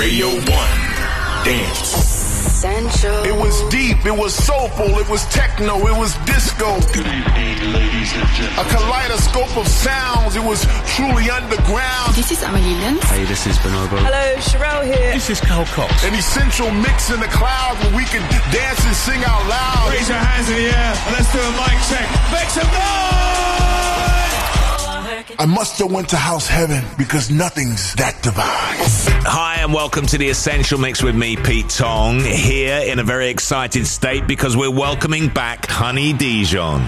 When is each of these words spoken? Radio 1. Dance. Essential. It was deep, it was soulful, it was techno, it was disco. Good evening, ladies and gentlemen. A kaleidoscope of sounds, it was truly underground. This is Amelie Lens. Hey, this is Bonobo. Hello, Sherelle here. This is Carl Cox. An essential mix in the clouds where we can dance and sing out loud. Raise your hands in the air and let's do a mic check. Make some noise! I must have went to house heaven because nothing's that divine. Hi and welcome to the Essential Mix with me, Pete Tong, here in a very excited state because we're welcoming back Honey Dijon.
Radio 0.00 0.32
1. 0.32 0.44
Dance. 1.44 1.92
Essential. 1.92 3.20
It 3.22 3.36
was 3.36 3.52
deep, 3.68 4.00
it 4.06 4.16
was 4.16 4.32
soulful, 4.32 4.96
it 4.96 5.06
was 5.10 5.26
techno, 5.26 5.76
it 5.86 5.92
was 5.92 6.16
disco. 6.24 6.80
Good 6.96 7.04
evening, 7.04 7.60
ladies 7.76 8.08
and 8.16 8.24
gentlemen. 8.32 8.64
A 8.64 8.80
kaleidoscope 8.80 9.54
of 9.58 9.68
sounds, 9.68 10.36
it 10.36 10.42
was 10.42 10.64
truly 10.96 11.28
underground. 11.28 12.14
This 12.16 12.32
is 12.32 12.42
Amelie 12.42 12.80
Lens. 12.80 13.04
Hey, 13.12 13.26
this 13.26 13.46
is 13.46 13.58
Bonobo. 13.58 14.00
Hello, 14.00 14.40
Sherelle 14.40 14.88
here. 14.88 15.12
This 15.12 15.28
is 15.28 15.38
Carl 15.38 15.66
Cox. 15.66 15.92
An 16.02 16.14
essential 16.14 16.70
mix 16.70 17.10
in 17.10 17.20
the 17.20 17.28
clouds 17.28 17.78
where 17.84 17.94
we 17.94 18.04
can 18.08 18.24
dance 18.48 18.80
and 18.86 18.96
sing 18.96 19.20
out 19.28 19.44
loud. 19.52 19.92
Raise 19.92 20.08
your 20.08 20.16
hands 20.16 20.48
in 20.48 20.56
the 20.56 20.68
air 20.72 20.92
and 20.96 21.12
let's 21.12 21.28
do 21.28 21.40
a 21.44 21.52
mic 21.60 21.76
check. 21.92 22.08
Make 22.32 22.48
some 22.48 22.64
noise! 22.72 23.89
I 25.40 25.46
must 25.46 25.78
have 25.78 25.90
went 25.90 26.10
to 26.10 26.18
house 26.18 26.46
heaven 26.46 26.84
because 26.98 27.30
nothing's 27.30 27.94
that 27.94 28.22
divine. 28.22 28.44
Hi 29.24 29.56
and 29.62 29.72
welcome 29.72 30.04
to 30.08 30.18
the 30.18 30.28
Essential 30.28 30.78
Mix 30.78 31.02
with 31.02 31.16
me, 31.16 31.34
Pete 31.34 31.70
Tong, 31.70 32.20
here 32.20 32.76
in 32.80 32.98
a 32.98 33.02
very 33.02 33.30
excited 33.30 33.86
state 33.86 34.26
because 34.26 34.54
we're 34.54 34.70
welcoming 34.70 35.28
back 35.28 35.64
Honey 35.64 36.12
Dijon. 36.12 36.82